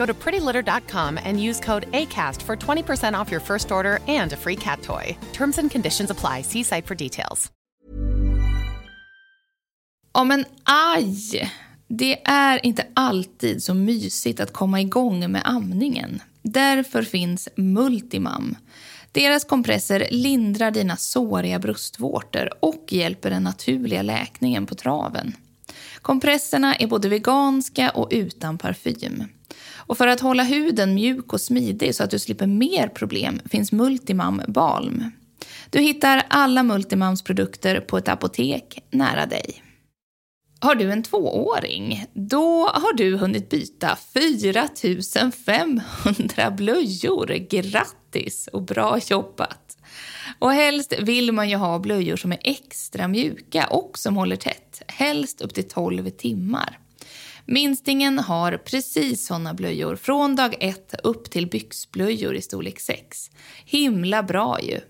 [0.00, 4.36] Go to prettylitter.com and use code ACAST for 20% off your first order and a
[4.36, 5.16] free cat toy.
[5.32, 6.42] Terms and conditions apply.
[6.42, 7.50] See site for details.
[10.14, 11.50] Ja, men aj!
[11.88, 16.22] Det är inte alltid så mysigt att komma igång med amningen.
[16.42, 18.56] Därför finns Multimam.
[19.12, 25.36] Deras kompresser lindrar dina såriga bröstvårtor och hjälper den naturliga läkningen på traven.
[26.02, 29.24] Kompresserna är både veganska och utan parfym.
[29.76, 33.72] Och för att hålla huden mjuk och smidig så att du slipper mer problem finns
[33.72, 35.10] Multimam Balm.
[35.70, 39.62] Du hittar alla Multimams produkter på ett apotek nära dig.
[40.62, 42.06] Har du en tvååring?
[42.12, 44.68] Då har du hunnit byta 4
[45.46, 47.26] 500 blöjor.
[47.26, 49.78] Grattis och bra jobbat!
[50.38, 54.82] Och helst vill man ju ha blöjor som är extra mjuka och som håller tätt.
[54.86, 56.78] Helst upp till 12 timmar.
[57.46, 63.30] Minstingen har precis såna blöjor från dag ett upp till byxblöjor i storlek 6.
[63.64, 64.80] Himla bra ju!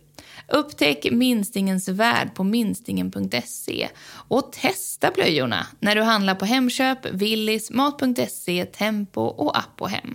[0.49, 3.89] Upptäck minstingens värld på minstingen.se
[4.29, 10.15] och testa blöjorna när du handlar på Hemköp, Willys, Mat.se, Tempo och Apohem.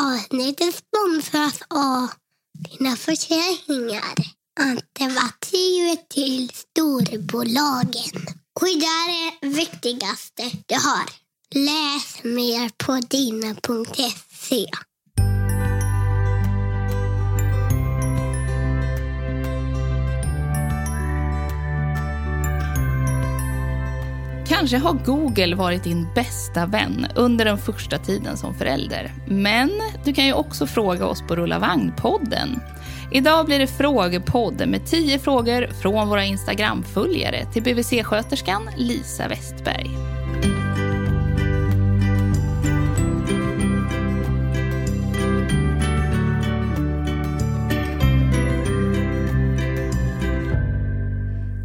[0.00, 2.08] Avsnittet sponsras av
[2.70, 4.14] dina försäkringar.
[4.60, 8.41] Alternativet till storbolagen.
[8.60, 11.04] Skydda är det viktigaste du har.
[11.54, 14.66] Läs mer på dina.se.
[24.48, 29.14] Kanske har Google varit din bästa vän under den första tiden som förälder.
[29.26, 29.70] Men
[30.04, 32.60] du kan ju också fråga oss på Rulla Vagn-podden.
[33.14, 39.90] Idag blir det frågepodd med 10 frågor från våra Instagram-följare till BVC-sköterskan Lisa Westberg.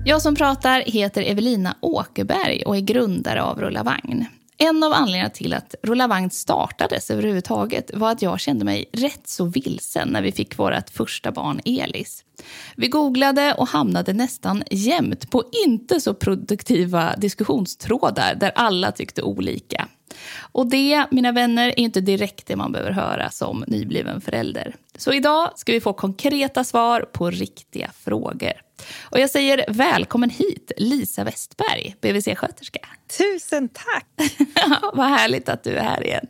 [0.06, 4.26] Jag som pratar heter Evelina Åkerberg och är grundare av Rulla Vagn.
[4.60, 9.28] En av anledningarna till att Rulla Vagn startades överhuvudtaget var att jag kände mig rätt
[9.28, 12.24] så vilsen när vi fick vårt första barn Elis.
[12.76, 19.88] Vi googlade och hamnade nästan jämt på inte så produktiva diskussionstrådar där alla tyckte olika.
[20.40, 24.76] Och det, mina vänner, är inte direkt det man behöver höra som nybliven förälder.
[24.98, 28.67] Så idag ska vi få konkreta svar på riktiga frågor.
[29.10, 32.80] Och jag säger välkommen hit, Lisa Westberg, BVC-sköterska.
[33.18, 34.06] Tusen tack!
[34.94, 36.26] Vad härligt att du är här igen.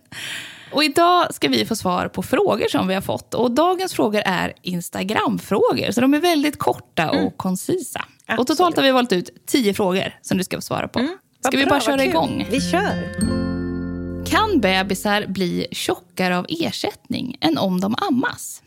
[0.72, 3.34] Och idag ska vi få svar på frågor som vi har fått.
[3.34, 7.32] Och dagens frågor är Instagram-frågor, så de är väldigt korta och mm.
[7.32, 8.00] koncisa.
[8.00, 8.40] Absolut.
[8.40, 11.00] Och totalt har vi valt ut tio frågor som du ska få svara på.
[11.00, 11.18] Mm.
[11.42, 12.48] Ska vi bara köra igång?
[12.50, 13.38] Vi kör!
[14.26, 18.62] Kan bebisar bli tjockare av ersättning än om de ammas?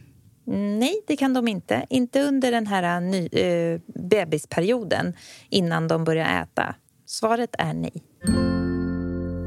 [0.52, 1.86] Nej, det kan de inte.
[1.90, 5.16] Inte under den här ny, äh, bebisperioden
[5.48, 6.74] innan de börjar äta.
[7.06, 7.92] Svaret är nej.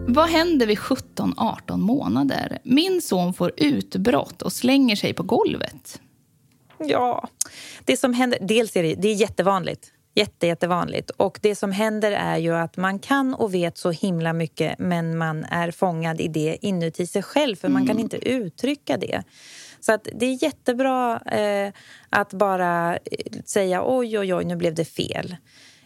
[0.08, 2.60] Vad händer vid 17-18 månader?
[2.64, 6.02] Min son får utbrott och slänger sig på golvet.
[6.78, 7.28] Ja,
[7.86, 8.40] det som händer...
[8.42, 9.92] Dels är det, det är jättevanligt.
[10.16, 11.10] Jätte, jättevanligt.
[11.10, 15.18] Och det som händer är ju att man kan och vet så himla mycket men
[15.18, 17.74] man är fångad i det inuti sig själv för mm.
[17.74, 18.04] man kan mm.
[18.04, 19.24] inte uttrycka det.
[19.84, 21.74] Så att det är jättebra eh,
[22.10, 23.02] att bara eh,
[23.46, 25.36] säga oj, oj, oj, nu blev det fel.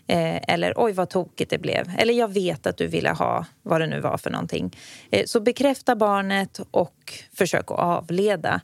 [0.08, 1.92] Eh, eller oj, vad tokigt det blev.
[1.98, 4.78] Eller jag vet att du ville ha vad det nu var för någonting.
[5.12, 8.62] Eh, så bekräfta barnet och försök att avleda.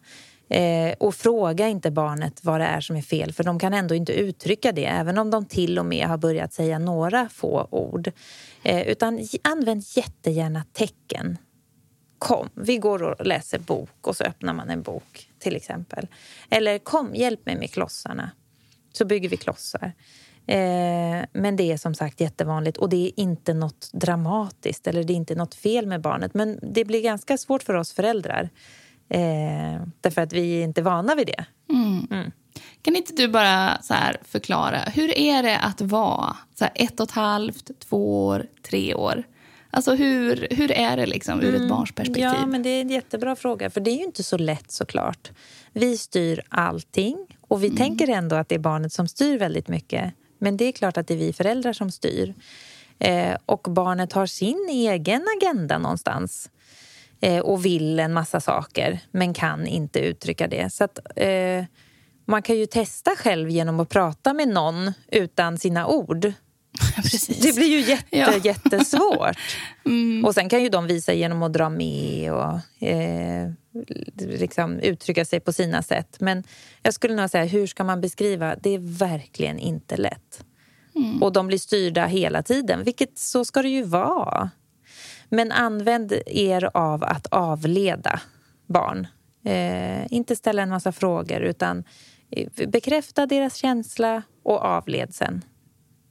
[0.49, 3.95] Eh, och fråga inte barnet vad det är som är fel för de kan ändå
[3.95, 8.11] inte uttrycka det även om de till och med har börjat säga några få ord.
[8.63, 11.37] Eh, utan använd jättegärna tecken
[12.23, 16.07] kom, vi går och läser bok och så öppnar man en bok till exempel.
[16.49, 18.31] Eller kom, hjälp mig med klossarna.
[18.93, 19.93] Så bygger vi klossar.
[20.47, 25.13] Eh, men det är som sagt jättevanligt och det är inte något dramatiskt eller det
[25.13, 26.33] är inte något fel med barnet.
[26.33, 28.49] Men det blir ganska svårt för oss föräldrar
[29.09, 31.45] eh, därför att vi är inte vana vid det.
[31.69, 32.07] Mm.
[32.11, 32.31] Mm.
[32.81, 33.93] Kan inte du bara så
[34.23, 39.23] förklara, hur är det att vara så ett och ett halvt, två år, tre år?
[39.75, 41.69] Alltså hur, hur är det liksom ur ett mm.
[41.69, 42.23] barns perspektiv?
[42.23, 43.69] Ja, men det är en jättebra fråga.
[43.69, 45.31] För det är ju inte så lätt såklart.
[45.73, 47.77] Vi styr allting och vi mm.
[47.77, 50.13] tänker ändå att det är barnet som styr väldigt mycket.
[50.39, 52.33] Men det är klart att det är vi föräldrar som styr.
[52.99, 56.49] Eh, och barnet har sin egen agenda någonstans
[57.21, 60.73] eh, och vill en massa saker men kan inte uttrycka det.
[60.73, 61.63] Så att, eh,
[62.25, 66.33] man kan ju testa själv genom att prata med någon utan sina ord.
[66.95, 67.39] Precis.
[67.39, 68.37] Det blir ju jätte, ja.
[68.43, 69.37] jättesvårt.
[69.85, 70.25] Mm.
[70.25, 73.51] Och sen kan ju de visa genom att dra med och eh,
[74.17, 76.17] liksom uttrycka sig på sina sätt.
[76.19, 76.43] Men
[76.81, 78.55] jag skulle nog säga, hur ska man beskriva?
[78.55, 80.45] Det är verkligen inte lätt.
[80.95, 81.23] Mm.
[81.23, 84.49] Och de blir styrda hela tiden, vilket så ska det ju vara.
[85.29, 88.19] Men använd er av att avleda
[88.67, 89.07] barn.
[89.45, 91.83] Eh, inte ställa en massa frågor, utan
[92.31, 95.41] eh, bekräfta deras känsla och avled sen.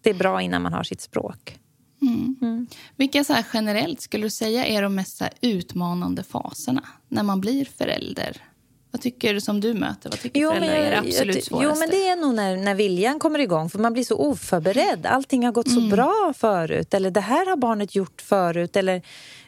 [0.03, 1.59] Det är bra innan man har sitt språk.
[2.03, 2.37] Mm.
[2.43, 2.67] Mm.
[2.97, 8.43] Vilka så generellt skulle du säga är de mest utmanande faserna när man blir förälder?
[8.91, 10.11] Vad tycker du som du möter?
[10.11, 11.69] Vad tycker jo, föräldrar är det absolut svåraste?
[11.69, 13.71] Jo, men det är nog när, när viljan kommer igång.
[13.71, 15.07] För man blir så oförberedd.
[15.07, 15.91] Allting har gått mm.
[15.91, 16.95] så bra förut.
[16.95, 18.77] Eller det här har barnet gjort förut.
[18.77, 19.03] Eller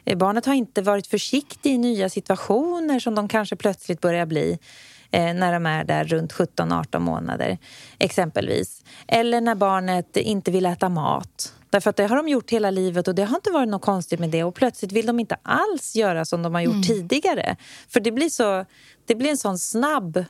[0.05, 4.59] eh, barnet har inte varit försiktig i nya situationer som de kanske plötsligt börjar bli
[5.15, 7.57] eh, när de är där runt 17-18 månader,
[7.99, 8.83] exempelvis.
[9.07, 11.53] Eller när barnet inte vill äta mat.
[11.69, 14.19] Därför att det har de gjort hela livet och det har inte varit något konstigt
[14.19, 14.43] med det.
[14.43, 16.83] Och plötsligt vill de inte alls göra som de har gjort mm.
[16.83, 17.55] tidigare.
[17.87, 18.65] För det blir, så,
[19.05, 20.25] det blir en sån snabb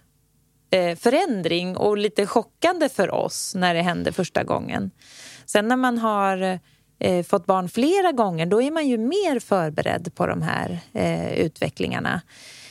[0.70, 4.92] eh, förändring och lite chockande för oss när det händer första gången.
[5.46, 6.60] Sen när man har
[7.00, 11.34] eh, fått barn flera gånger, då är man ju mer förberedd på de här eh,
[11.34, 12.22] utvecklingarna.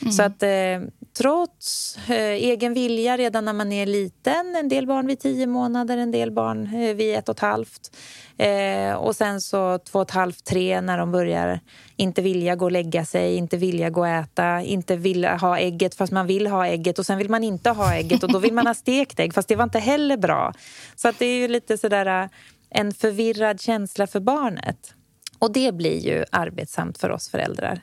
[0.01, 0.11] Mm.
[0.11, 0.81] Så att eh,
[1.17, 5.97] trots eh, egen vilja redan när man är liten, en del barn vid tio månader,
[5.97, 7.95] en del barn eh, vid ett och ett halvt
[8.37, 11.59] eh, och sen så två och ett halvt, tre när de börjar
[11.95, 15.95] inte vilja gå och lägga sig, inte vilja gå och äta, inte vilja ha ägget
[15.95, 18.53] fast man vill ha ägget och sen vill man inte ha ägget och då vill
[18.53, 20.53] man ha stekt ägg fast det var inte heller bra.
[20.95, 22.29] Så att det är ju lite sådär eh,
[22.69, 24.93] en förvirrad känsla för barnet.
[25.39, 27.81] Och det blir ju arbetsamt för oss föräldrar.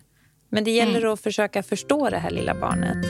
[0.55, 1.13] Men det gäller mm.
[1.13, 3.07] att försöka förstå det här lilla barnet.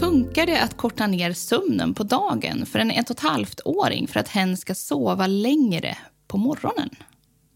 [0.00, 4.20] Funkar det att korta ner sömnen på dagen för en ett och ett halvt-åring för
[4.20, 5.96] att hen ska sova längre
[6.28, 6.90] på morgonen?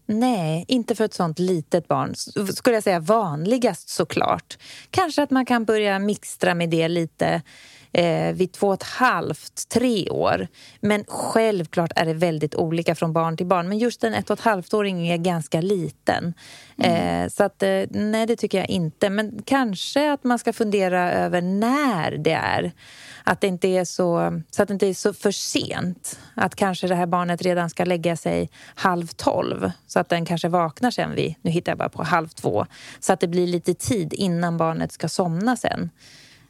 [0.05, 2.15] Nej, inte för ett sånt litet barn.
[2.55, 4.57] Skulle jag säga vanligast såklart.
[4.89, 7.41] Kanske att man kan börja mixtra med det lite
[7.93, 10.47] eh, vid två och ett halvt, tre år.
[10.79, 13.69] Men självklart är det väldigt olika från barn till barn.
[13.69, 16.33] Men just en ett och ett halvt-åring är ganska liten.
[16.77, 17.23] Mm.
[17.23, 19.09] Eh, så att, eh, nej, det tycker jag inte.
[19.09, 22.71] Men kanske att man ska fundera över när det är.
[23.23, 26.19] Att det inte är så, så att det inte är så för sent.
[26.35, 30.47] Att kanske det här barnet redan ska lägga sig halv tolv så att den kanske
[30.47, 32.65] vaknar sen vid, nu hittar jag bara på, halv två.
[32.99, 35.89] Så att det blir lite tid innan barnet ska somna sen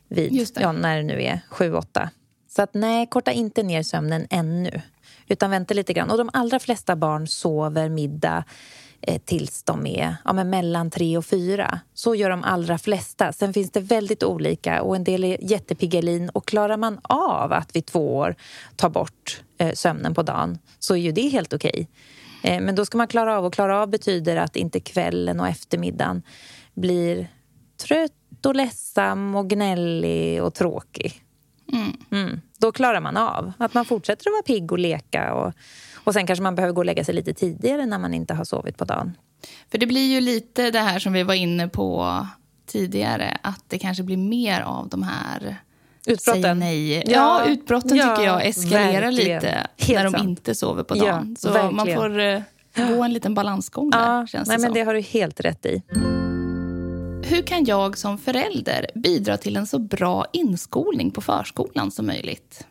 [0.07, 2.09] vid, ja, när det nu är sju, åtta.
[2.55, 4.81] Så att nej, korta inte ner sömnen ännu.
[5.27, 6.11] Utan vänta lite grann.
[6.11, 8.43] Och de allra flesta barn sover middag
[9.01, 11.79] eh, tills de är ja, mellan tre och fyra.
[11.93, 13.33] Så gör de allra flesta.
[13.33, 16.29] Sen finns det väldigt olika och en del är jättepiggelin.
[16.29, 18.35] Och klarar man av att vid två år
[18.75, 21.87] ta bort eh, sömnen på dagen så är ju det helt okej.
[22.43, 25.47] Eh, men då ska man klara av och klara av betyder att inte kvällen och
[25.47, 26.21] eftermiddagen
[26.73, 27.27] blir
[27.87, 31.23] trött och ledsam och gnällig och tråkig.
[31.73, 31.93] Mm.
[32.11, 32.41] Mm.
[32.57, 35.33] Då klarar man av att man fortsätter att vara pigg och leka.
[35.33, 35.53] Och,
[36.03, 38.43] och sen kanske man behöver gå och lägga sig lite tidigare när man inte har
[38.43, 39.17] sovit på dagen.
[39.71, 42.27] För det blir ju lite det här som vi var inne på
[42.65, 43.37] tidigare.
[43.41, 45.57] Att det kanske blir mer av de här
[46.07, 46.59] Utbrotten?
[46.59, 46.93] nej.
[46.95, 49.35] Ja, ja utbrotten ja, tycker jag eskalerar verkligen.
[49.35, 50.23] lite Helt när de sant.
[50.23, 51.27] inte sover på dagen.
[51.29, 51.75] Ja, så verkligen.
[51.75, 52.41] man får uh,
[52.95, 54.73] gå en liten balansgång där, ja, känns nej, det men som.
[54.73, 55.83] Det har du helt rätt i.
[57.33, 62.67] Hur kan jag som förälder bidra till en så bra inskolning på förskolan som möjligt?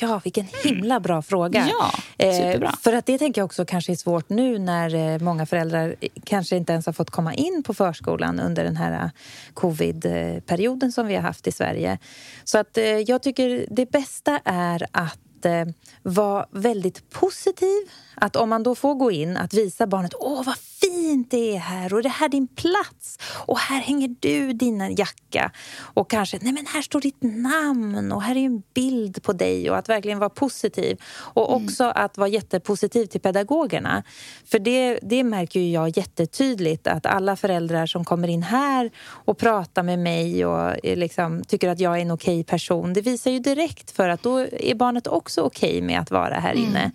[0.00, 1.68] Ja, vilken himla bra fråga.
[1.70, 2.68] Ja, superbra.
[2.68, 5.94] Eh, för att det tänker jag också kanske är svårt nu när eh, många föräldrar
[6.24, 9.10] kanske inte ens har fått komma in på förskolan under den här eh,
[9.54, 11.98] covid-perioden som vi har haft i Sverige.
[12.44, 15.64] Så att eh, jag tycker det bästa är att eh,
[16.02, 17.90] vara väldigt positiv.
[18.14, 21.58] Att om man då får gå in, att visa barnet åh vad fint det är
[21.58, 26.38] här och det här är din plats och här hänger du din jacka och kanske,
[26.42, 29.88] nej men här står ditt namn och här är en bild på dig och att
[29.88, 31.64] verkligen vara positiv och mm.
[31.64, 34.02] också att vara jättepositiv till pedagogerna.
[34.44, 39.38] För det, det märker ju jag jättetydligt att alla föräldrar som kommer in här och
[39.38, 43.38] pratar med mig och liksom, tycker att jag är en okej person, det visar ju
[43.38, 46.90] direkt för att då är barnet också okej med att vara här inne.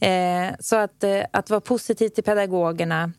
[0.00, 0.50] Mm.
[0.50, 3.12] Eh, så att, eh, att vara positiv till pedagogerna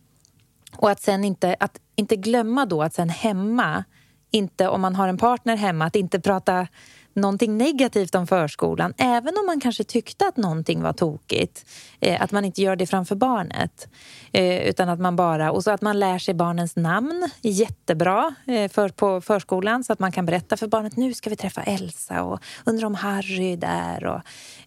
[0.77, 3.83] och att sen inte, att inte glömma då att sen hemma,
[4.31, 6.67] inte om man har en partner hemma, att inte prata
[7.13, 11.65] någonting negativt om förskolan, även om man kanske tyckte att någonting var tokigt.
[11.99, 13.87] Eh, att man inte gör det framför barnet.
[14.31, 18.71] Eh, utan att man bara, och så att man lär sig barnens namn jättebra eh,
[18.71, 22.23] för, på förskolan så att man kan berätta för barnet nu ska vi träffa Elsa
[22.23, 24.05] och undra om Harry är där.
[24.05, 24.21] Och,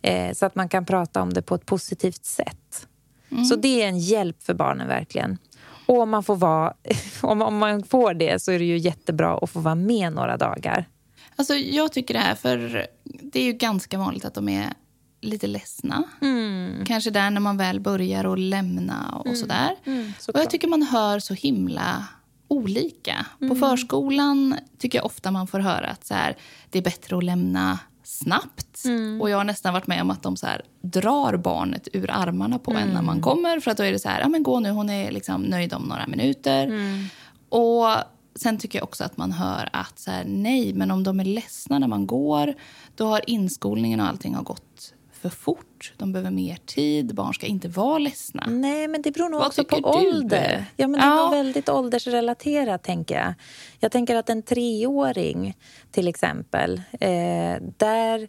[0.09, 2.89] eh, så att man kan prata om det på ett positivt sätt.
[3.31, 3.45] Mm.
[3.45, 5.39] Så det är en hjälp för barnen verkligen.
[5.87, 6.75] Och om man, får vara,
[7.23, 10.37] om, om man får det så är det ju jättebra att få vara med några
[10.37, 10.87] dagar.
[11.37, 14.73] Alltså, jag tycker det här, för det är ju ganska vanligt att de är
[15.21, 16.05] lite ledsna.
[16.21, 16.85] Mm.
[16.87, 19.39] Kanske där när man väl börjar att lämna och mm.
[19.39, 19.77] sådär.
[19.85, 22.07] Mm, och jag tycker man hör så himla
[22.49, 23.27] olika.
[23.39, 23.61] På mm.
[23.61, 26.37] förskolan tycker jag ofta man får höra att så här,
[26.71, 28.85] det är bättre att lämna snabbt.
[28.85, 29.21] Mm.
[29.21, 32.59] Och jag har nästan varit med om att de så här, drar barnet ur armarna
[32.59, 33.23] på en när man mm.
[33.23, 33.61] kommer.
[33.61, 35.75] För att då är det så här, ja men gå nu, hon är liksom nöjd
[35.75, 36.73] om några minuter.
[37.49, 37.87] Och
[38.35, 41.25] Sen tycker jag också att man hör att så här, nej, men om de är
[41.25, 42.55] ledsna när man går
[42.97, 45.93] då har inskolningen och allting har gått för fort.
[45.97, 47.15] De behöver mer tid.
[47.15, 48.47] Barn ska inte vara ledsna.
[48.49, 50.65] Nej, men det beror nog Vad också på ålder.
[50.77, 51.31] Ja, men det är ja.
[51.31, 53.35] väldigt åldersrelaterat, tänker jag.
[53.81, 55.57] Jag tänker att en treåring,
[55.91, 58.29] till exempel, eh, där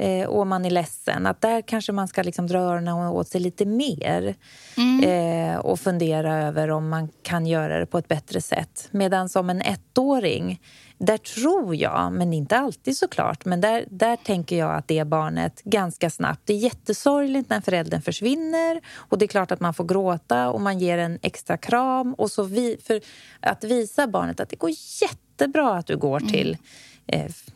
[0.00, 3.40] eh, och man är ledsen, att där kanske man ska liksom dra öronen åt sig
[3.40, 4.34] lite mer
[4.76, 5.04] mm.
[5.04, 8.88] eh, och fundera över om man kan göra det på ett bättre sätt.
[8.90, 10.60] Medan som en ettåring,
[10.98, 15.62] där tror jag, men inte alltid såklart, men där, där tänker jag att det barnet
[15.64, 16.40] ganska snabbt...
[16.44, 20.60] Det är jättesorgligt när föräldern försvinner och det är klart att man får gråta och
[20.60, 22.14] man ger en extra kram.
[22.14, 23.00] Och så vi, för
[23.40, 24.70] att visa barnet att det går
[25.02, 26.32] jättebra att du går mm.
[26.32, 26.56] till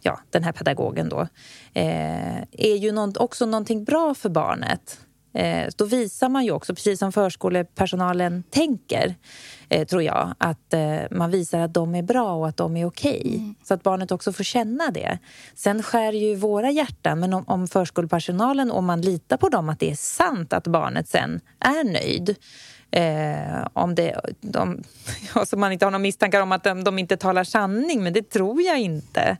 [0.01, 1.21] ja, den här pedagogen då,
[1.75, 4.99] eh, är ju också någonting bra för barnet.
[5.35, 9.15] Eh, då visar man ju också, precis som förskolepersonalen tänker,
[9.69, 12.87] eh, tror jag, att eh, man visar att de är bra och att de är
[12.87, 13.21] okej.
[13.21, 13.55] Okay, mm.
[13.65, 15.19] Så att barnet också får känna det.
[15.55, 19.81] Sen skär ju våra hjärtan, men om, om förskolepersonalen, om man litar på dem att
[19.81, 22.37] det är sant att barnet sen är nöjd,
[22.97, 24.83] Eh, om det, de,
[25.33, 28.31] alltså man inte har några misstankar om att de, de, inte talar sanning, men det
[28.31, 29.37] tror jag inte.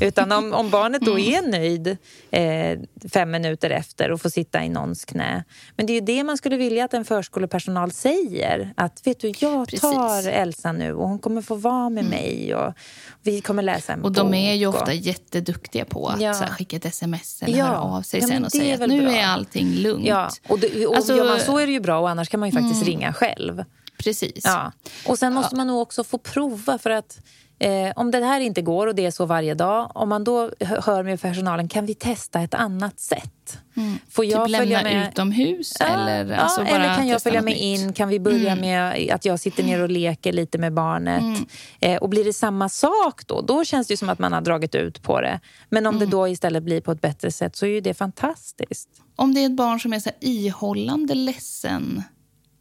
[0.00, 1.96] Utan om, om barnet då är nöjd
[2.30, 2.78] eh,
[3.12, 5.44] fem minuter efter och får sitta i någons knä.
[5.76, 8.72] Men det är ju det man skulle vilja att en förskolepersonal säger.
[8.76, 10.32] Att vet du, jag tar Precis.
[10.32, 12.10] Elsa nu och hon kommer få vara med mm.
[12.10, 12.74] mig och
[13.22, 14.94] vi kommer läsa en Och de är ju ofta och...
[14.94, 16.32] jätteduktiga på att ja.
[16.32, 17.66] här, skicka ett sms eller ja.
[17.66, 19.10] höra av sig ja, sen och säga att nu bra.
[19.10, 20.06] är allting lugnt.
[20.06, 22.40] Ja, och, det, och alltså, gör man så är det ju bra och annars kan
[22.40, 22.86] man ju faktiskt mm.
[22.86, 23.64] ringa själv.
[23.98, 24.42] Precis.
[24.44, 24.72] Ja.
[25.06, 27.20] Och sen måste man nog också få prova för att
[27.60, 30.50] Eh, om det här inte går och det är så varje dag, om man då
[30.60, 33.58] hör med personalen, kan vi testa ett annat sätt?
[33.76, 33.98] Mm.
[34.10, 35.08] Får jag typ följa lämna med?
[35.08, 35.76] utomhus?
[35.80, 37.92] Ja, eller, ja, alltså eller kan jag följa med in?
[37.92, 38.60] Kan vi börja mm.
[38.60, 41.22] med att jag sitter ner och leker lite med barnet?
[41.22, 41.46] Mm.
[41.80, 44.74] Eh, och blir det samma sak då, då känns det som att man har dragit
[44.74, 45.40] ut på det.
[45.68, 46.10] Men om det mm.
[46.10, 48.88] då istället blir på ett bättre sätt så är det fantastiskt.
[49.16, 52.02] Om det är ett barn som är så ihållande ledsen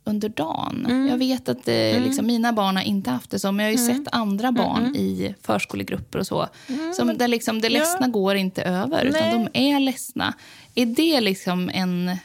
[0.07, 0.85] under dagen.
[0.89, 1.07] Mm.
[1.07, 2.03] Jag vet att det, mm.
[2.03, 3.97] liksom, mina barn har inte haft det så, men jag har ju mm.
[4.05, 4.95] sett andra barn mm.
[4.95, 6.47] i förskolegrupper och så.
[6.67, 6.93] Mm.
[6.93, 8.07] Som där liksom, det ledsna ja.
[8.07, 9.07] går inte över, Nej.
[9.07, 10.33] utan de är ledsna.
[10.75, 12.17] Är det liksom en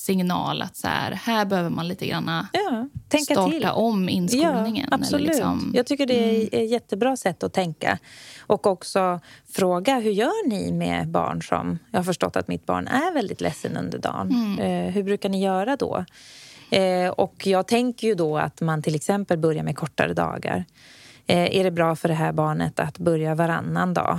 [0.00, 2.88] signal att så här, här behöver man lite grann ja,
[3.22, 3.66] starta till.
[3.66, 4.88] om inskolningen?
[4.90, 5.28] Ja, absolut.
[5.28, 5.72] Liksom.
[5.74, 6.64] Jag tycker det är mm.
[6.64, 7.98] ett jättebra sätt att tänka.
[8.40, 9.20] Och också
[9.52, 11.78] fråga, hur gör ni med barn som...
[11.90, 14.30] Jag har förstått att mitt barn är väldigt ledsen under dagen.
[14.30, 14.86] Mm.
[14.86, 16.04] Eh, hur brukar ni göra då?
[16.70, 20.64] Eh, och jag tänker ju då att man till exempel börjar med kortare dagar.
[21.26, 24.18] Eh, är det bra för det här barnet att börja varannan dag?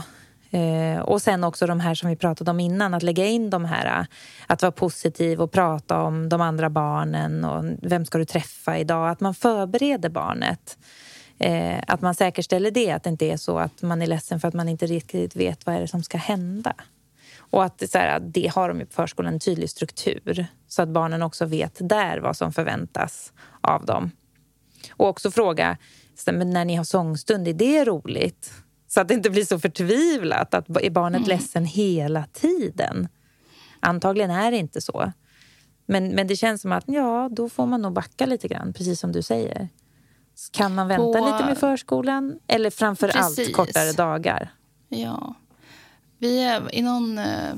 [0.51, 3.65] Eh, och sen också de här som vi pratade om innan, att lägga in de
[3.65, 4.05] här,
[4.47, 9.09] att vara positiv och prata om de andra barnen och vem ska du träffa idag?
[9.09, 10.77] Att man förbereder barnet.
[11.39, 14.47] Eh, att man säkerställer det, att det inte är så att man är ledsen för
[14.47, 16.73] att man inte riktigt vet vad är det som ska hända.
[17.37, 21.21] Och att så här, det har de på förskolan en tydlig struktur så att barnen
[21.21, 24.11] också vet där vad som förväntas av dem.
[24.91, 25.77] Och också fråga,
[26.27, 28.53] när ni har sångstund, är det roligt?
[28.87, 31.29] Så att det inte blir så förtvivlat, att är barnet mm.
[31.29, 33.07] ledsen hela tiden?
[33.79, 35.11] Antagligen är det inte så.
[35.85, 38.99] Men, men det känns som att ja, då får man nog backa lite grann, precis
[38.99, 39.69] som du säger.
[40.51, 42.39] Kan man vänta På- lite med förskolan?
[42.47, 43.55] Eller framför allt Precis.
[43.55, 44.53] kortare dagar?
[44.89, 45.35] Ja.
[46.17, 47.55] Vi är i någon eh,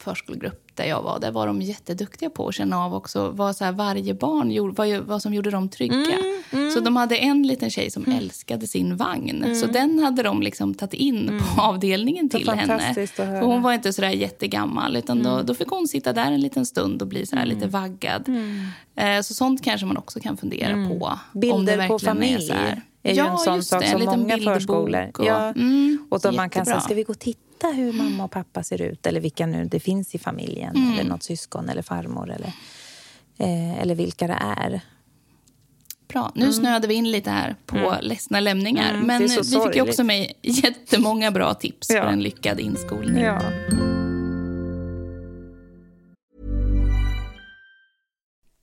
[0.00, 3.64] förskolegrupp där jag var, där var de jätteduktiga på att känna av också vad så
[3.64, 6.18] här, varje barn gjorde, vad, vad som gjorde dem trygga.
[6.50, 9.56] Mm, Så de hade en liten tjej som älskade sin vagn.
[9.60, 12.74] Så den hade de liksom tagit in på avdelningen Så till henne.
[12.74, 12.94] Mm.
[12.94, 13.06] Mm.
[13.40, 14.96] För hon var inte så där jättegammal.
[14.96, 17.66] Utan då, då fick hon sitta där en liten stund och bli så här lite
[17.66, 18.28] vaggad.
[18.96, 20.78] Eh, Så sånt kanske man också kan fundera på.
[20.80, 21.66] om det Mm.
[21.66, 22.50] Bilder på är familj
[23.02, 25.10] är ju ja, en sån just sak som många förskolor...
[25.18, 28.24] Och, ja, mm, och då man kan säga, ska vi gå och titta hur mamma
[28.24, 29.06] och pappa ser ut?
[29.06, 30.76] Eller vilka nu det finns i familjen.
[30.76, 30.98] Mm.
[30.98, 32.30] Eller något syskon eller farmor.
[32.30, 32.52] Eller,
[33.38, 34.80] eh, eller vilka det är.
[36.08, 36.32] Bra.
[36.34, 38.94] Nu snöade vi in lite här på ledsna lämningar.
[38.94, 42.02] Mm, men vi fick ju också med jättemånga bra tips Ja.
[42.02, 43.24] för en lyckad inskolning.
[43.24, 43.40] Ja.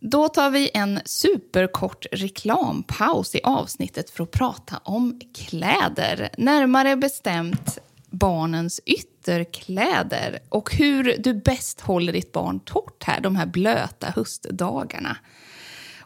[0.00, 6.30] Då tar vi en superkort reklampaus i avsnittet för att prata om kläder.
[6.38, 7.78] Närmare bestämt
[8.10, 15.16] barnens ytterkläder och hur du bäst håller ditt barn torrt här de här blöta höstdagarna.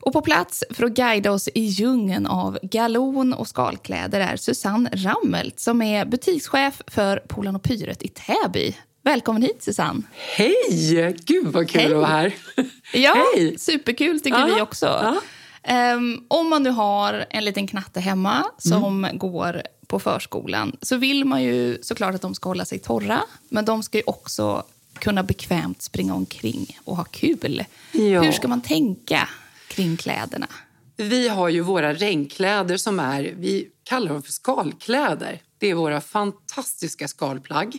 [0.00, 4.90] Och på plats för att guida oss i djungeln av galon och skalkläder är Susanne
[4.92, 8.76] Rammelt som är butikschef för Polan och Pyret i Täby.
[9.04, 10.02] Välkommen hit Susanne!
[10.36, 11.16] Hej!
[11.24, 11.90] Gud vad kul Hej.
[11.90, 12.34] att vara här.
[12.92, 13.58] Ja, Hej!
[13.58, 14.86] superkul tycker Ja, vi också.
[14.86, 15.20] ja.
[15.62, 21.24] Ehm, om man nu har en liten knatte hemma som går på förskolan så vill
[21.24, 23.20] man ju såklart att de ska hålla sig torra.
[23.48, 24.62] Men de ska ju också
[24.98, 27.64] kunna bekvämt springa omkring och ha kul.
[27.92, 28.22] Ja.
[28.22, 29.28] Hur ska man tänka
[29.68, 30.46] kring kläderna?
[30.96, 35.40] Vi har ju våra regnkläder som är, vi kallar dem för skalkläder.
[35.58, 37.78] Det är våra fantastiska skalplagg.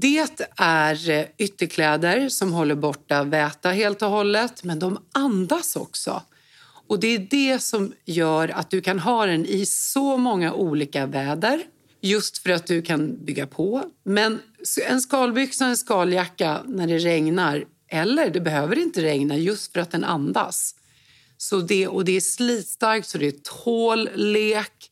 [0.00, 6.22] Det är eh, ytterkläder som håller borta väta helt och hållet, men de andas också.
[6.88, 11.06] Och det är det som gör att du kan ha den i så många olika
[11.06, 11.62] väder.
[12.00, 13.84] Just för att du kan bygga på.
[14.02, 14.38] Men
[14.88, 19.80] en skalbyxa och en skaljacka när det regnar, eller det behöver inte regna just för
[19.80, 20.74] att den andas.
[21.36, 24.90] Så det, och det är slitstarkt, så det tål lek.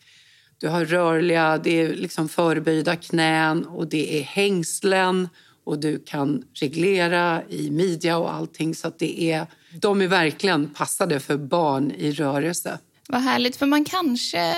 [0.64, 5.28] Du har rörliga, det är liksom förböjda knän och det är hängslen
[5.64, 8.74] och du kan reglera i midja och allting.
[8.74, 9.46] Så det är,
[9.80, 12.78] de är verkligen passade för barn i rörelse.
[13.08, 14.54] Vad härligt, för man kanske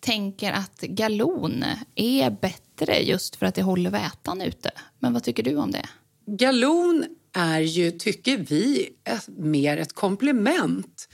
[0.00, 4.70] tänker att galon är bättre just för att det håller vätan ute.
[4.98, 5.86] Men vad tycker du om det?
[6.26, 8.88] Galon är ju, tycker vi,
[9.26, 11.08] mer ett komplement.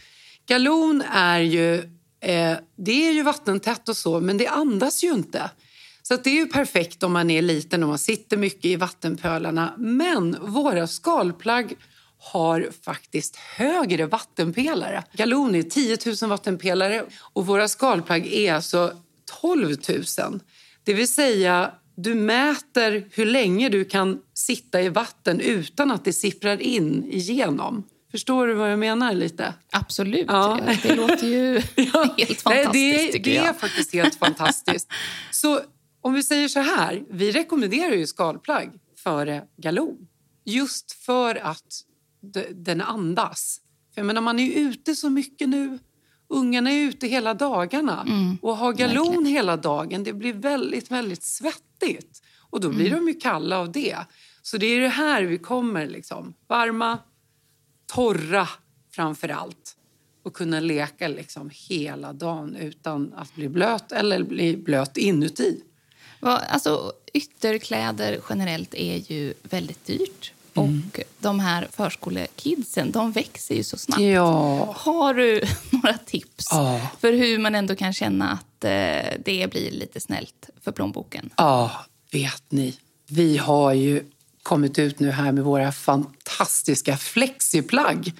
[0.46, 5.50] Galon är ju, eh, det är ju vattentätt och så, men det andas ju inte.
[6.02, 8.76] Så att det är ju perfekt om man är liten och man sitter mycket i
[8.76, 9.74] vattenpölarna.
[9.78, 11.76] Men våra skalplagg
[12.18, 15.04] har faktiskt högre vattenpelare.
[15.12, 18.92] Galon är 10 000 vattenpelare och våra skalplagg är alltså
[19.40, 19.76] 12
[20.18, 20.40] 000.
[20.84, 26.12] Det vill säga, du mäter hur länge du kan sitta i vatten utan att det
[26.12, 27.84] sipprar in igenom.
[28.16, 29.54] Förstår du vad jag menar lite?
[29.70, 30.26] Absolut.
[30.28, 30.60] Ja.
[30.82, 31.52] Det låter ju
[32.16, 33.46] helt fantastiskt, Nej, det, det jag.
[33.46, 34.88] är faktiskt helt fantastiskt.
[35.30, 35.60] Så
[36.00, 38.70] om vi säger så här, vi rekommenderar ju skalplagg
[39.02, 39.96] före galon.
[40.44, 41.82] Just för att
[42.50, 43.60] den andas.
[43.94, 45.78] För jag menar, man är ju ute så mycket nu.
[46.28, 48.04] Ungarna är ute hela dagarna.
[48.06, 49.26] Mm, och har galon verkligen.
[49.26, 52.22] hela dagen, det blir väldigt, väldigt svettigt.
[52.50, 53.04] Och då blir mm.
[53.04, 53.96] de ju kalla av det.
[54.42, 55.86] Så det är det här vi kommer.
[55.86, 56.34] Liksom.
[56.48, 56.98] Varma,
[57.86, 58.48] torra
[58.90, 59.76] framför allt.
[60.22, 65.62] Och kunna leka liksom hela dagen utan att bli blöt eller bli blöt inuti.
[66.20, 70.32] Alltså, ytterkläder generellt är ju väldigt dyrt.
[70.54, 70.82] Mm.
[70.94, 74.02] Och de här förskolekidsen, de växer ju så snabbt.
[74.02, 74.74] Ja.
[74.76, 76.90] Har du några tips ja.
[77.00, 81.30] för hur man ändå kan känna att eh, det blir lite snällt för plånboken?
[81.36, 81.70] Ja,
[82.12, 82.76] vet ni.
[83.08, 84.04] Vi har ju
[84.46, 88.12] kommit ut nu här med våra fantastiska flexiplagg.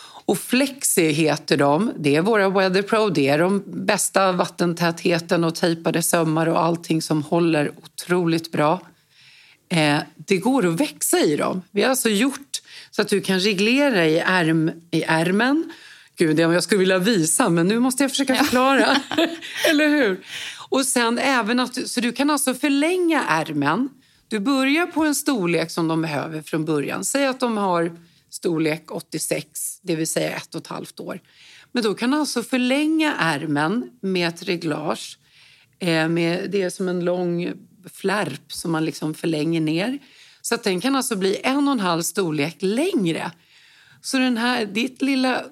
[0.00, 1.92] Och Flexi heter de.
[1.98, 3.08] Det är våra Weatherpro.
[3.08, 8.80] Det är de bästa vattentätheten och tejpade sömmar och allting som håller otroligt bra.
[9.68, 11.62] Eh, det går att växa i dem.
[11.70, 15.72] Vi har alltså gjort så att du kan reglera i, ärm, i ärmen.
[16.16, 18.96] Gud, jag skulle vilja visa, men nu måste jag försöka förklara.
[19.70, 20.20] Eller hur?
[20.68, 23.88] Och sen även att, så du kan alltså förlänga ärmen.
[24.28, 27.04] Du börjar på en storlek som de behöver från början.
[27.04, 27.96] Säg att de har
[28.30, 31.20] storlek 86, det vill säga ett och ett halvt år.
[31.72, 35.18] Men då kan du alltså förlänga ärmen med ett reglage.
[35.78, 37.52] Eh, med, det är som en lång
[37.92, 39.98] flärp som man liksom förlänger ner.
[40.42, 43.30] Så att den kan alltså bli en och en halv storlek längre.
[44.00, 45.44] Så den här, ditt lilla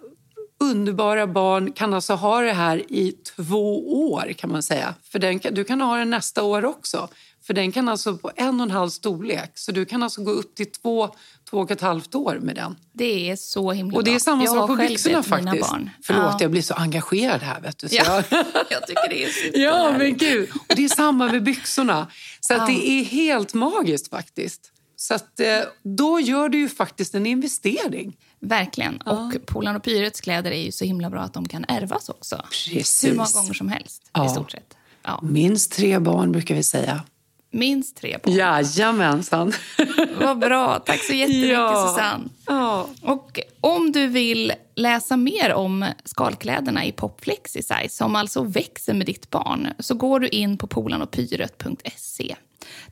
[0.61, 4.95] underbara barn kan alltså ha det här i två år kan man säga.
[5.03, 7.09] För den, du kan ha den nästa år också.
[7.47, 9.51] För den kan alltså på en och en halv storlek.
[9.55, 11.15] Så du kan alltså gå upp till två,
[11.51, 12.77] två och ett halvt år med den.
[12.93, 15.71] Det är så himla Och det är samma jag sak på byxorna faktiskt.
[15.71, 15.91] Barn.
[16.03, 16.39] Förlåt, ja.
[16.41, 17.61] jag blir så engagerad här.
[17.61, 18.23] Vet du, så ja.
[18.31, 18.45] jag...
[18.71, 20.51] jag tycker det är super Ja, men gud.
[20.69, 22.07] Och det är samma med byxorna.
[22.41, 22.67] Så ja.
[22.67, 24.73] det är helt magiskt faktiskt.
[24.97, 25.47] Så att, eh,
[25.83, 28.17] då gör du ju faktiskt en investering.
[28.41, 29.03] Verkligen.
[29.07, 29.13] Ja.
[29.13, 32.45] Och Polan och Pyrets kläder är ju så himla bra att de kan ärvas också.
[32.51, 33.05] Precis.
[33.05, 34.27] Hur många gånger som helst ja.
[34.27, 34.77] i stort sett.
[35.03, 35.21] Ja.
[35.23, 37.03] Minst tre barn brukar vi säga.
[37.51, 38.35] Minst tre barn.
[38.35, 39.53] Jajamensan.
[40.21, 40.79] Vad bra.
[40.79, 41.89] Tack så jättemycket, ja.
[41.89, 42.29] Susanne.
[42.47, 42.89] Ja.
[43.03, 48.95] Och om du vill läsa mer om skalkläderna i Pop Flexi Size som alltså växer
[48.95, 52.37] med ditt barn så går du in på polanopyret.se.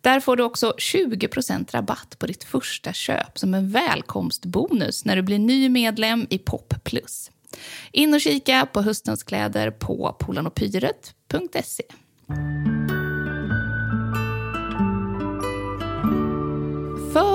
[0.00, 5.22] Där får du också 20% rabatt på ditt första köp som en välkomstbonus när du
[5.22, 7.30] blir ny medlem i Pop Plus.
[7.92, 11.84] In och kika på höstens kläder på polanopyret.se.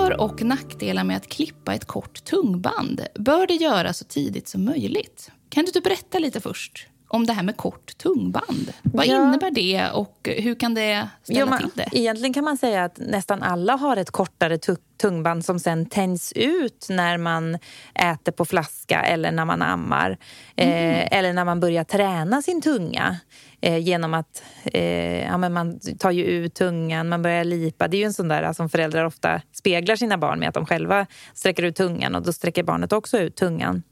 [0.10, 4.65] För och nackdelar med att klippa ett kort tungband bör det göras så tidigt som
[4.65, 5.32] möjligt.
[5.50, 8.74] Kan du typ berätta lite först om det här med kort tungband?
[8.84, 9.15] Vad ja.
[9.15, 11.89] innebär det och hur kan det ställa jo, man, till det?
[11.91, 14.58] Egentligen kan man säga att nästan alla har ett kortare
[15.02, 17.58] tungband som sen tänds ut när man
[17.93, 20.17] äter på flaska eller när man ammar.
[20.56, 20.74] Mm.
[20.74, 23.17] Eh, eller när man börjar träna sin tunga
[23.62, 27.88] eh, genom att eh, ja, men man tar ju ut tungan, man börjar lipa.
[27.88, 30.65] Det är ju en sån där som föräldrar ofta speglar sina barn med att de
[30.65, 33.84] själva sträcker ut tungan och då sträcker barnet också ut tungan.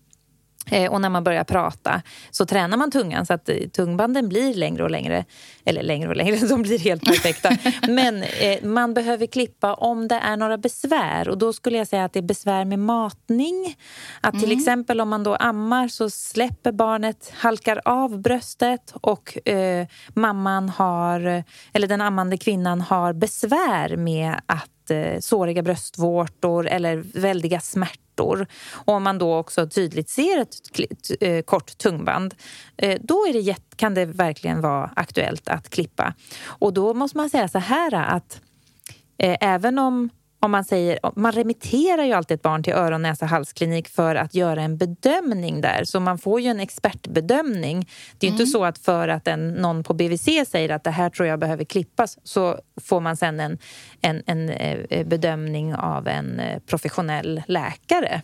[0.72, 2.02] Eh, och när man börjar prata
[2.32, 5.26] så tränar man tungan så att eh, tungbanden blir längre och längre.
[5.66, 7.58] Eller längre och längre, de blir helt perfekta.
[7.88, 11.30] Men eh, man behöver klippa om det är några besvär.
[11.30, 13.76] Och då skulle jag säga att det är besvär med matning.
[14.22, 14.58] Att till mm.
[14.58, 21.44] exempel om man då ammar så släpper barnet, halkar av bröstet och eh, mamman har,
[21.74, 28.94] eller den ammande kvinnan har besvär med att eh, såriga bröstvårtor eller väldiga smärtor och
[28.94, 30.52] om man då också tydligt ser ett
[31.22, 32.36] eh, kort tungband
[32.78, 36.14] eh, då är det, kan det verkligen vara aktuellt att klippa.
[36.46, 38.42] Och då måste man säga så här att
[39.18, 43.26] eh, även om om man säger, man remitterar ju alltid ett barn till öron, näsa,
[43.26, 45.84] halsklinik för att göra en bedömning där.
[45.84, 47.90] Så man får ju en expertbedömning.
[48.18, 48.42] Det är mm.
[48.42, 51.40] inte så att för att en, någon på BVC säger att det här tror jag
[51.40, 53.58] behöver klippas så får man sen en,
[54.02, 58.22] en, en eh, bedömning av en eh, professionell läkare.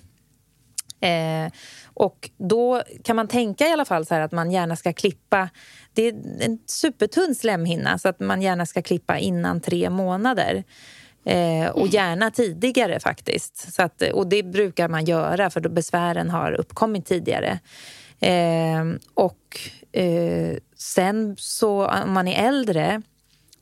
[1.00, 1.52] Eh,
[1.94, 5.50] och då kan man tänka i alla fall så att man gärna ska klippa
[5.94, 10.64] det är en supertunn slemhinna så att man gärna ska klippa innan tre månader.
[11.26, 13.74] Eh, och gärna tidigare faktiskt.
[13.74, 17.60] Så att, och det brukar man göra för då besvären har uppkommit tidigare.
[18.20, 18.84] Eh,
[19.14, 19.60] och
[19.92, 23.02] eh, sen så om man är äldre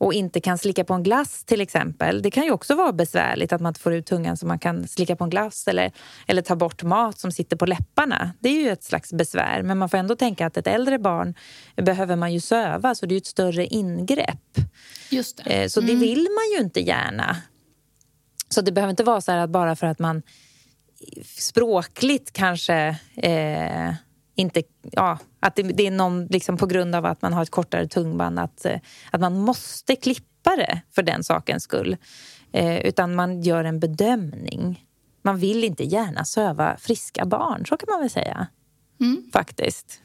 [0.01, 2.21] och inte kan slicka på en glass till exempel.
[2.21, 4.87] Det kan ju också vara besvärligt att man inte får ut tungan så man kan
[4.87, 5.91] slicka på en glass eller,
[6.27, 8.31] eller ta bort mat som sitter på läpparna.
[8.39, 9.61] Det är ju ett slags besvär.
[9.63, 11.35] Men man får ändå tänka att ett äldre barn
[11.75, 14.57] behöver man ju söva så det är ett större ingrepp.
[15.09, 15.63] Just det.
[15.63, 15.93] Eh, så mm.
[15.93, 17.37] det vill man ju inte gärna
[18.53, 20.21] Så det behöver inte vara så att bara för att man
[21.37, 23.93] språkligt kanske eh,
[24.35, 24.63] inte...
[24.81, 27.87] Ja, att det, det är någon, liksom på grund av att man har ett kortare
[27.87, 28.79] tungband att, eh,
[29.11, 31.97] att man måste klippa det för den sakens skull.
[32.51, 34.85] Eh, utan man gör en bedömning.
[35.23, 38.47] Man vill inte gärna söva friska barn, så kan man väl säga.
[38.99, 39.23] Mm.
[39.33, 40.01] Faktiskt.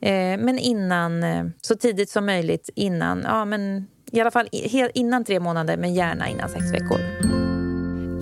[0.00, 4.48] Eh, men innan, eh, så tidigt som möjligt innan, ja men i alla fall
[4.94, 7.55] innan tre månader men gärna innan sex veckor.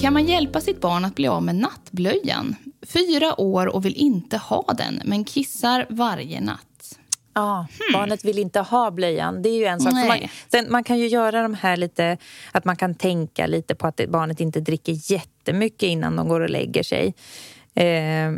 [0.05, 2.57] Kan man hjälpa sitt barn att bli av med nattblöjan?
[2.87, 6.99] Fyra år och vill inte ha den, men kissar varje natt.
[7.35, 7.93] Ja, hmm.
[7.93, 9.43] barnet vill inte ha blöjan.
[9.43, 9.93] Det är ju en sak.
[9.93, 12.19] Man, sen, man kan ju göra de här lite,
[12.53, 16.51] att man kan tänka lite på att barnet inte dricker jättemycket innan de går och
[16.51, 17.15] lägger sig.
[17.75, 18.33] Eh,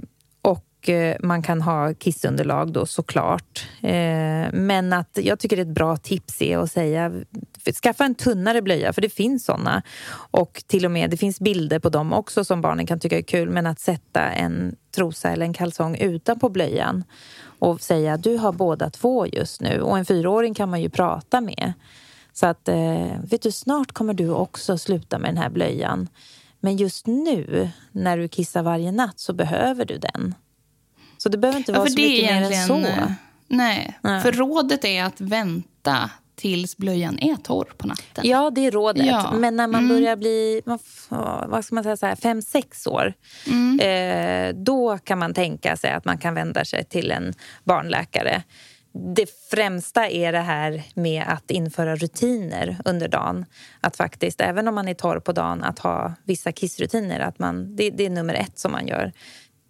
[0.88, 3.68] Eh, man kan ha kissunderlag då såklart.
[3.82, 7.12] Eh, men att jag tycker ett bra tips är att säga
[7.82, 9.82] skaffa en tunnare blöja, för det finns såna.
[10.30, 13.22] Och till och med, det finns bilder på dem också som barnen kan tycka är
[13.22, 13.50] kul.
[13.50, 17.04] Men att sätta en trosa eller en kalsong utanpå blöjan
[17.58, 19.80] och säga du har båda två just nu.
[19.80, 21.72] Och en fyraåring kan man ju prata med.
[22.32, 26.08] Så att, eh, vet du, snart kommer du också sluta med den här blöjan.
[26.60, 30.34] Men just nu, när du kissar varje natt, så behöver du den.
[31.18, 32.78] Så det behöver inte vara ja, så mycket mer än så.
[33.48, 33.98] Nej.
[34.00, 38.24] nej, för rådet är att vänta tills blöjan är torr på natten.
[38.28, 39.06] Ja, det är rådet.
[39.06, 39.32] Ja.
[39.32, 39.96] Men när man mm.
[39.96, 40.62] börjar bli
[41.48, 43.12] vad ska man säga, så här, fem, sex år
[43.46, 43.80] mm.
[43.80, 48.42] eh, då kan man tänka sig att man kan vända sig till en barnläkare.
[49.16, 53.44] Det främsta är det här med att införa rutiner under dagen.
[53.80, 57.20] Att faktiskt, även om man är torr på dagen, att ha vissa kissrutiner.
[57.20, 59.12] Att man, det, det är nummer ett som man gör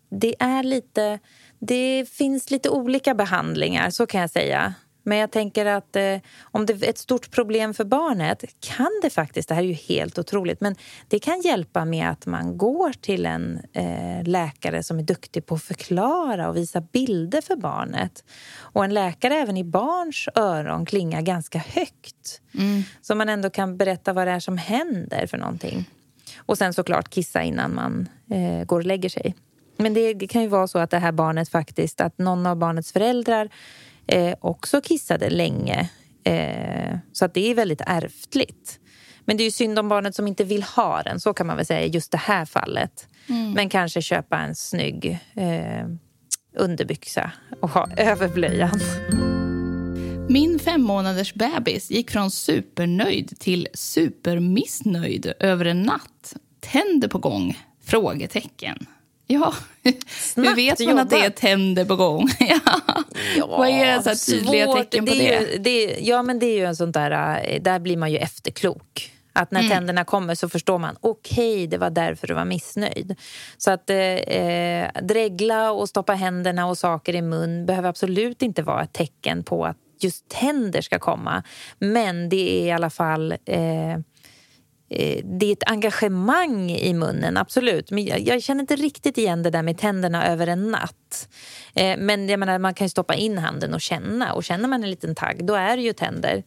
[0.08, 1.18] det är lite...
[1.58, 4.74] Det finns lite olika behandlingar, så kan jag säga.
[5.08, 9.10] Men jag tänker att eh, om det är ett stort problem för barnet kan det
[9.10, 10.76] faktiskt, det här är ju helt otroligt, men
[11.08, 15.54] det kan hjälpa med att man går till en eh, läkare som är duktig på
[15.54, 18.24] att förklara och visa bilder för barnet.
[18.58, 22.40] Och en läkare även i barns öron klingar ganska högt.
[22.54, 22.82] Mm.
[23.02, 25.90] Så man ändå kan berätta vad det är som händer för någonting.
[26.36, 29.34] Och sen såklart kissa innan man eh, går och lägger sig.
[29.76, 32.92] Men det kan ju vara så att det här barnet faktiskt, att någon av barnets
[32.92, 33.48] föräldrar
[34.06, 35.90] eh, också kissade länge.
[36.24, 38.80] Eh, så att det är väldigt ärftligt.
[39.24, 41.56] Men det är ju synd om barnet som inte vill ha den, så kan man
[41.56, 43.08] väl säga i just det här fallet.
[43.28, 43.52] Mm.
[43.52, 45.86] Men kanske köpa en snygg eh,
[46.56, 48.80] underbyxa och ha över blöjan.
[50.28, 56.36] Min fem månaders bebis gick från supernöjd till supermissnöjd över en natt.
[56.60, 57.58] Tänder på gång?
[57.84, 58.86] Frågetecken.
[59.26, 59.54] Ja,
[60.36, 61.04] hur vet man jobbat.
[61.04, 62.28] att det är tänder på gång?
[62.40, 62.60] ja.
[63.36, 63.46] ja.
[63.46, 65.18] Vad är så tydliga tecken på det?
[65.18, 65.52] det?
[65.52, 67.40] Ju, det ja, men det är ju en sån där...
[67.44, 69.12] Eh, där blir man ju efterklok.
[69.32, 69.70] Att när mm.
[69.70, 73.14] tänderna kommer så förstår man okej, okay, det var därför du var missnöjd.
[73.56, 78.62] Så att eh, eh, dregla och stoppa händerna och saker i mun behöver absolut inte
[78.62, 81.42] vara ett tecken på att just tänder ska komma.
[81.78, 83.32] Men det är i alla fall...
[83.32, 83.98] Eh,
[85.24, 87.90] det är ett engagemang i munnen, absolut.
[87.90, 91.28] Men jag, jag, känner inte riktigt igen det där med tänderna över en natt.
[91.74, 94.32] Eh, men jag menar, man kan stoppa in handen och känna.
[94.32, 96.42] Och känner man en liten tagg, då är det ju tänder.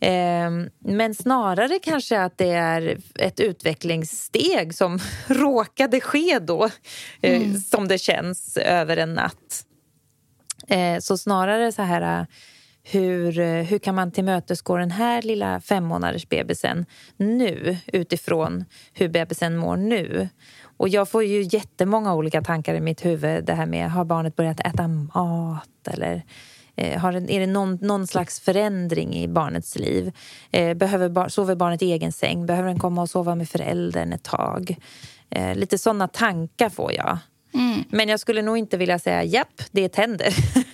[0.00, 0.50] Eh,
[0.84, 6.68] men snarare kanske att det är ett utvecklingssteg som råkade ske då,
[7.22, 7.58] mm.
[7.58, 9.64] som det känns, över en natt.
[11.00, 12.26] så snarare så här
[12.90, 19.08] hur, eh, hur kan man tillmötesgå den här lilla fem månaders bebisen nu utifrån hur
[19.08, 20.28] bebisen mår nu?
[20.62, 23.44] Och jag får ju jättemånga olika tankar i mitt huvud.
[23.44, 25.88] Det här med, har barnet börjat äta mat?
[25.88, 26.22] Eller
[26.76, 30.12] eh, har är det någon, någon slags förändring i barnets liv?
[30.50, 32.46] Eh, behöver sover barnet i egen säng?
[32.46, 34.76] Behöver den komma och sova med föräldern ett tag?
[35.54, 37.18] Lite såna tankar får jag.
[37.54, 37.84] Mm.
[37.88, 40.34] Men jag skulle nog inte vilja säga japp, det är tänder.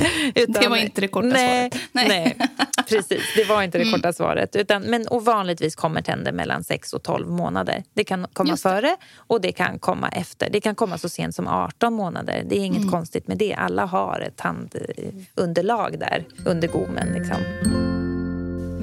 [0.34, 1.88] Utan, det var inte det korta nej, svaret.
[1.92, 2.08] Nej.
[2.08, 2.48] nej.
[2.88, 3.22] precis.
[3.36, 3.94] Det var inte det mm.
[3.94, 4.56] korta svaret.
[4.56, 7.84] Utan, men och vanligtvis kommer tänder mellan 6 och 12 månader.
[7.94, 10.50] Det kan komma före och det kan komma efter.
[10.50, 12.44] Det kan komma så sent som 18 månader.
[12.48, 12.90] Det är inget mm.
[12.90, 13.54] konstigt med det.
[13.54, 17.08] Alla har ett tandunderlag där under gommen.
[17.12, 17.36] Liksom.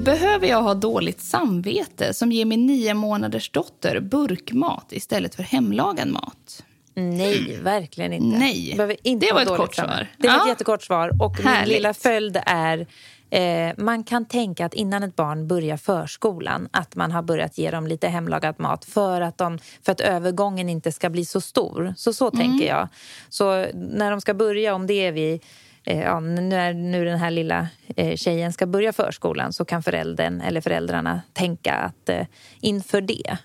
[0.04, 6.08] Behöver jag ha dåligt samvete som ger min nio månaders dotter burkmat istället för hemlagad
[6.08, 6.64] mat?
[6.98, 8.38] Nej, verkligen inte.
[8.38, 10.06] Nej, inte det var ett kort svar.
[10.16, 10.42] Det var ja.
[10.42, 11.22] ett jättekort svar.
[11.22, 11.68] Och Härligt.
[11.68, 12.86] min lilla följd är
[13.30, 17.70] Eh, man kan tänka att innan ett barn börjar förskolan att man har börjat ge
[17.70, 21.94] dem lite hemlagad mat för att, de, för att övergången inte ska bli så stor.
[21.96, 22.38] Så så mm.
[22.38, 22.88] tänker jag.
[23.28, 25.40] Så när de ska börja, om det är vi
[25.84, 30.40] eh, ja, när nu den här lilla eh, tjejen ska börja förskolan så kan föräldern
[30.40, 32.26] eller föräldrarna tänka att eh,
[32.60, 33.38] inför det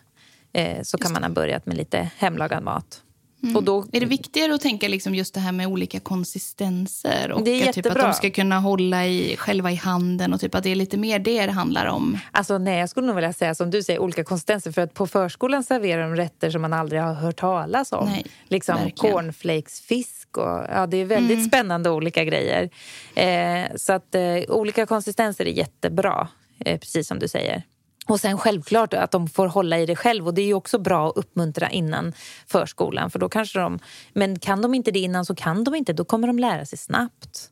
[0.54, 3.02] eh, så kan man ha börjat med lite hemlagad mat.
[3.44, 3.56] Mm.
[3.56, 7.32] Och då, är det viktigare att tänka liksom just det här med olika konsistenser?
[7.32, 10.70] Och typ att de ska kunna hålla i, själva i handen och typ att det
[10.70, 12.18] är lite mer det det handlar om?
[12.32, 14.72] Alltså nej, jag skulle nog vilja säga som du säger, olika konsistenser.
[14.72, 18.06] För att på förskolan serverar de rätter som man aldrig har hört talas om.
[18.10, 19.16] Nej, liksom verkligen.
[19.16, 21.48] cornflakesfisk och ja, det är väldigt Mm.
[21.50, 22.70] spännande olika grejer.
[23.16, 26.28] Eh, så att eh, olika konsistenser är jättebra,
[26.66, 27.64] eh, precis som du säger.
[28.08, 30.28] Och sen självklart att de får hålla i det själv.
[30.28, 32.14] Och det är också bra att uppmuntra innan
[32.48, 33.12] förskolan.
[33.12, 33.80] För då kanske de,
[34.14, 35.94] men kan de inte det innan så kan de inte.
[35.94, 37.50] Då kommer de lära sig snabbt.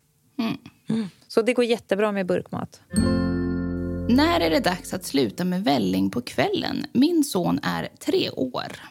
[0.89, 1.09] Mm.
[1.27, 2.81] Så det går jättebra med burkmat.
[4.09, 6.85] När är det dags att sluta med välling på kvällen?
[6.93, 8.90] Min son är tre år.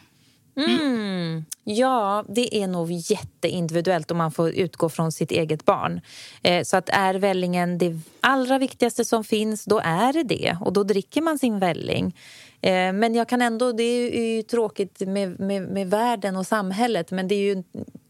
[0.55, 1.45] Mm.
[1.63, 6.01] Ja, det är nog jätteindividuellt om man får utgå från sitt eget barn.
[6.43, 10.57] Eh, så att är vällingen det allra viktigaste som finns, då är det det.
[10.61, 12.17] Och då dricker man sin välling.
[12.61, 17.11] Eh, men jag kan ändå, det är ju tråkigt med, med, med världen och samhället
[17.11, 17.63] men det är ju,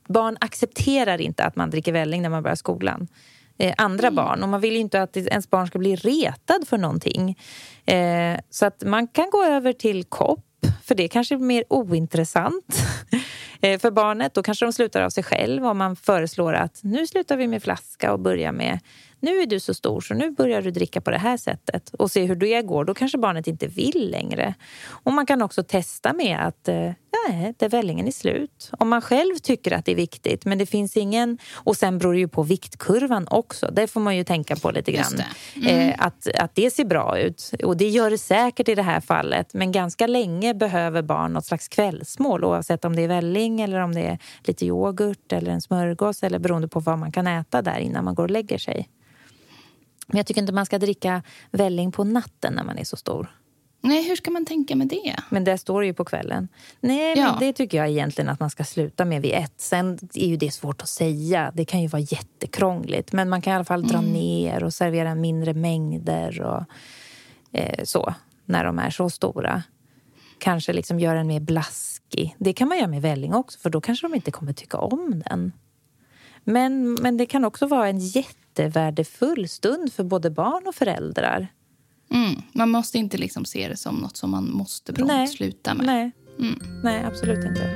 [0.08, 3.08] barn accepterar inte att man dricker välling när man börjar skolan.
[3.58, 4.44] Eh, andra barn.
[4.44, 7.40] Och man vill ju inte att ens barn ska bli retad för någonting.
[7.86, 10.46] Eh, så att man kan gå över till kopp
[10.84, 12.84] för det kanske är mer ointressant
[13.62, 14.34] eh, för barnet.
[14.34, 17.64] Då kanske de slutar av sig själv om man föreslår att nu slutar vi med
[17.64, 18.80] flaska och börjar med
[19.22, 22.12] nu är du så stor så nu börjar du dricka på det här sättet och
[22.12, 22.86] se hur det går.
[22.86, 24.54] Då kanske barnet inte vill längre.
[24.84, 26.92] Och man kan också testa med att eh,
[27.28, 28.72] nej, det är vällingen är slut.
[28.72, 31.38] Om man själv tycker att det är viktigt men det finns ingen...
[31.54, 33.70] Och sen beror det ju på viktkurvan också.
[33.72, 35.14] Det får man ju tänka på lite grann.
[35.18, 35.70] det.
[35.70, 35.90] Mm.
[35.90, 37.52] Eh, att, att det ser bra ut.
[37.64, 39.54] Och det gör det säkert i det här fallet.
[39.54, 43.96] Men ganska länge behöver barn något slags kvällsmål oavsett om det är välling eller om
[43.96, 47.80] det är lite yoghurt eller en smörgås eller beroende på vad man kan äta där
[47.80, 48.90] innan man går och lägger sig.
[50.08, 53.41] Men jag tycker inte man ska dricka välling på natten när man är så stor.
[53.84, 55.16] Nej, hur ska man tänka med det?
[55.30, 56.48] Men det står ju på kvällen.
[56.82, 57.24] Nej, Ja.
[57.32, 59.54] men det tycker jag egentligen att man ska sluta med vid ett.
[59.58, 61.52] Sen är ju det svårt att säga.
[61.56, 63.12] Det kan ju vara jättekrångligt.
[63.14, 64.12] Men man kan i alla fall dra Mm.
[64.12, 66.64] ner och servera mindre mängder och
[67.60, 68.14] eh, så.
[68.46, 69.64] När de är så stora.
[70.40, 72.36] Kanske liksom göra den mer blaskig.
[72.40, 75.24] Det kan man göra med välling också för då kanske de inte kommer tycka om
[75.26, 75.52] den.
[76.44, 81.48] Men, men det kan också vara en jättevärdefull stund för både barn och föräldrar.
[82.12, 82.42] Mm.
[82.54, 85.28] Man måste inte liksom se det som något som man måste prompt Nej.
[85.28, 85.86] sluta med.
[85.86, 86.60] Nej, Mm.
[86.84, 87.70] nej absolut inte.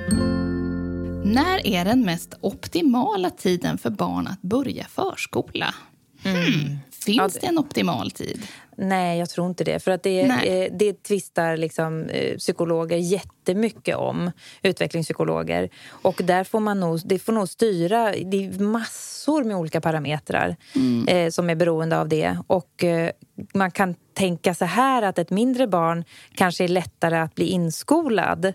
[1.26, 5.76] När är den mest optimala tiden för barn att börja förskola?
[6.24, 6.78] Hmm.
[7.06, 7.40] Finns Ja, det...
[7.42, 8.42] det- en optimal tid?
[8.78, 9.80] Nej, jag tror inte det.
[9.80, 14.32] För att det, eh, det tvistar liksom, eh, psykologer jättemycket om,
[14.64, 15.70] utvecklingspsykologer.
[15.90, 20.56] Och där får man nog, det får nog styra, det är massor med olika parametrar
[21.08, 22.38] eh, som är beroende av det.
[22.48, 23.10] Och eh,
[23.54, 26.04] man kan tänka så här att ett mindre barn
[26.36, 28.46] kanske är lättare att bli inskolad.
[28.46, 28.54] Eh,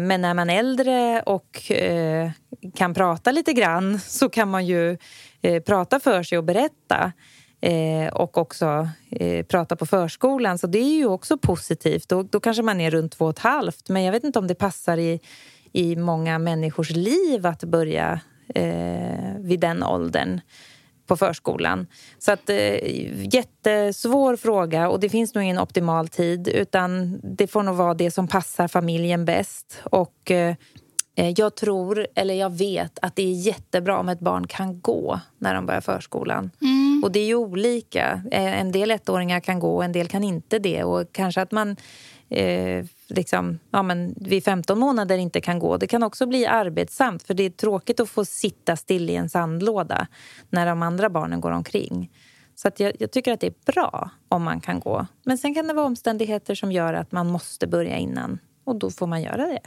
[0.00, 2.30] men när man är äldre och eh,
[2.74, 4.96] kan prata lite grann så kan man ju
[5.66, 7.12] prata för sig och berätta
[7.62, 10.58] eh, och också eh, prata på förskolan.
[10.58, 12.08] Så det är ju också positivt.
[12.08, 13.88] Då, då kanske man är runt två och ett halvt.
[13.88, 15.20] Men jag vet inte om det passar i,
[15.72, 18.20] i många människors liv att börja
[18.54, 20.40] eh, vid den åldern
[21.06, 21.86] på förskolan.
[22.18, 27.62] Så att, eh, jättesvår fråga och det finns nog ingen optimal tid utan det får
[27.62, 29.82] nog vara det som passar familjen bäst.
[29.84, 30.54] Och eh,
[31.16, 35.20] eh jag tror, eller jag vet, att det är jättebra om ett barn kan gå
[35.38, 36.50] när de börjar förskolan.
[36.62, 36.81] Mm.
[37.02, 38.22] Och det är ju olika.
[38.30, 40.84] Eh, en del ettåringar kan gå och en del kan inte det.
[40.84, 41.76] Och kanske att man
[42.28, 45.76] eh, liksom, ja, men vid 15 månader inte kan gå.
[45.76, 49.28] Det kan också bli arbetsamt för det är tråkigt att få sitta still i en
[49.28, 50.06] sandlåda
[50.50, 52.10] när de andra barnen går omkring.
[52.54, 55.06] Så att jag, jag tycker att det är bra om man kan gå.
[55.24, 58.38] Men sen kan det vara omständigheter som gör att man måste börja innan.
[58.64, 59.60] Och då får man göra det.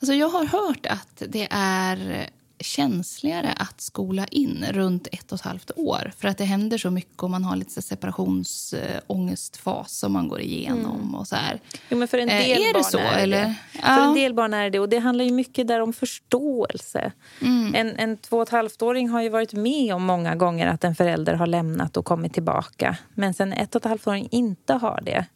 [0.00, 5.44] Alltså jag har hört att det är känsligare att skola in runt ett och ett
[5.44, 6.12] halvt år.
[6.18, 10.40] För att det händer så mycket och man har lite så separationsångestfas som man går
[10.40, 11.14] igenom.
[11.14, 11.60] och så här.
[11.88, 13.22] Jo, men för en Eh, del är det barn så, är det.
[13.22, 13.44] eller?
[13.44, 13.54] det.
[13.72, 13.80] Ja.
[13.82, 14.78] För en del barn är det det.
[14.80, 17.12] Och det handlar ju mycket där om förståelse.
[17.40, 17.74] Mm.
[17.74, 20.94] En, en två och ett halvt-åring har ju varit med om många gånger att en
[20.94, 22.96] förälder har lämnat och kommit tillbaka.
[23.14, 25.26] Men sen ett och ett halvt-åring inte har det.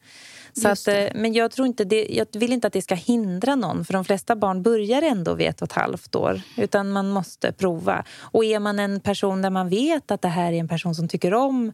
[0.57, 3.55] Så att, eh, men jag, tror inte det, jag vill inte att det ska hindra
[3.55, 6.41] någon för de flesta barn börjar ändå vid ett och ett halvt år.
[6.57, 8.05] Utan man måste prova.
[8.21, 11.09] Och är man en person där man vet att det här är en person som
[11.09, 11.73] tycker om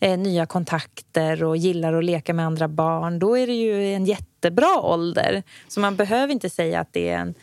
[0.00, 4.04] eh, nya kontakter och gillar att leka med andra barn då är det ju en
[4.04, 5.42] jättebra ålder.
[5.68, 7.34] Så man behöver inte säga att det är en,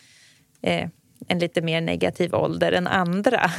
[0.61, 0.89] eh,
[1.27, 3.51] en lite mer negativ ålder än andra.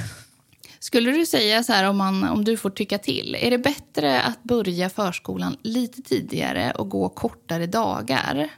[0.85, 4.23] Skulle du säga så här, om, man, om du får tycka till, är det bättre
[4.23, 8.51] att börja förskolan lite tidigare och gå kortare dagar?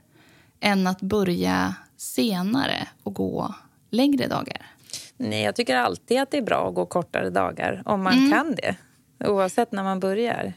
[0.60, 3.54] än att börja senare och gå
[3.90, 4.66] längre dagar?
[5.16, 8.30] Nej, jag tycker alltid att det är bra att gå kortare dagar om man Mm.
[8.30, 8.76] kan det.
[9.28, 10.52] Oavsett när man börjar.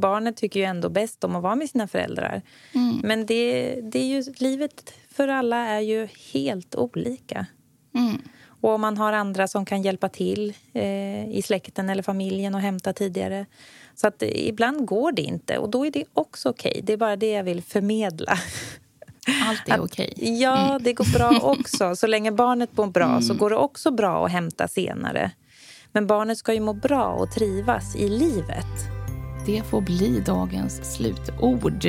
[0.00, 2.42] Barnet tycker ju ändå bäst om att vara med sina föräldrar.
[2.72, 3.00] Mm.
[3.02, 7.46] Men det, det är ju, livet för alla är ju helt olika.
[7.94, 8.22] Mm.
[8.60, 12.60] Och om man har andra som kan hjälpa till eh, i släkten eller familjen och
[12.60, 13.46] hämta tidigare.
[13.94, 16.80] Så att eh, ibland går det inte och då är det också okej.
[16.84, 18.38] Det är bara det jag vill förmedla.
[19.48, 20.12] Allt är okej.
[20.16, 21.96] Ja, det går bra också.
[21.96, 25.30] Så länge barnet mår bra så går det också bra att hämta senare.
[25.92, 28.66] Men barnet ska ju må bra och trivas i livet.
[29.46, 31.86] Det får bli dagens slutord.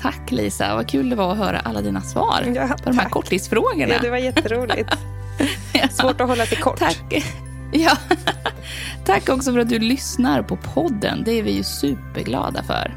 [0.00, 3.08] Tack Lisa, vad kul det var att höra alla dina svar Ja, på de här
[3.08, 3.94] korttidsfrågorna.
[3.94, 4.90] Ja, det var jätteroligt.
[5.90, 6.78] Svårt att hålla sig kort.
[6.78, 7.24] Tack.
[7.72, 7.96] Ja.
[9.04, 11.22] Tack också för att du lyssnar på podden.
[11.24, 12.94] Det är vi ju superglada för.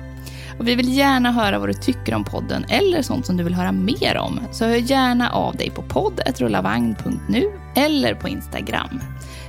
[0.60, 3.54] Och vi vill gärna höra vad du tycker om podden eller sånt som du vill
[3.54, 4.40] höra mer om.
[4.52, 9.02] Så hör gärna av dig på podd.rullavagn.nu eller på Instagram.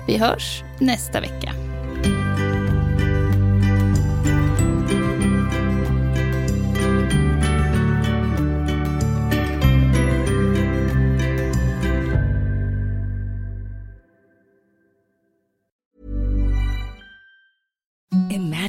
[0.07, 1.74] Vi hörs nästa vecka.